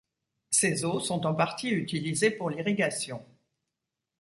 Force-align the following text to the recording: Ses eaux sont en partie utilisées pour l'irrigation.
Ses 0.49 0.83
eaux 0.83 0.99
sont 0.99 1.27
en 1.27 1.35
partie 1.35 1.69
utilisées 1.69 2.31
pour 2.31 2.49
l'irrigation. 2.49 3.23